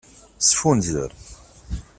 [0.47, 1.11] Sfunzer.